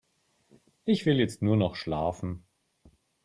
[0.83, 2.43] Ich will jetzt nur noch schlafen.